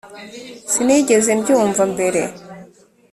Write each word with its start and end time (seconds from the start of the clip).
sinigeze 0.71 1.29
mbyumva 1.39 1.83
mbere. 1.93 2.21